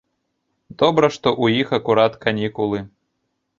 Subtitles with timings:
[0.83, 2.79] Добра, што ў іх акурат канікулы.